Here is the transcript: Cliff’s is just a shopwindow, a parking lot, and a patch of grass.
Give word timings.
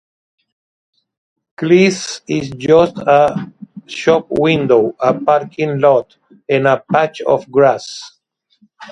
Cliff’s 1.57 2.21
is 2.27 2.49
just 2.49 2.97
a 2.97 3.53
shopwindow, 3.85 4.95
a 4.99 5.13
parking 5.13 5.77
lot, 5.79 6.17
and 6.49 6.65
a 6.65 6.83
patch 6.91 7.21
of 7.21 7.47
grass. 7.51 8.17